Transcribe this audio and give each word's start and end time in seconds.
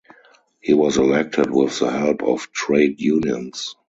He 0.61 0.73
was 0.73 0.97
elected 0.97 1.51
with 1.51 1.77
the 1.77 1.91
help 1.91 2.23
of 2.23 2.51
trade 2.53 2.99
unions. 2.99 3.75